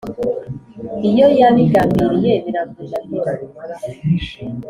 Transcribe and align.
iyo 1.09 1.27
yabigambiriye 1.39 2.33
biramunanira 2.45 3.31